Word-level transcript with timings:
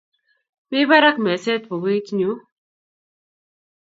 Mi 0.69 0.79
parak 0.89 1.15
meset 1.23 1.61
pukuit 1.67 2.07
nyu 2.17 2.31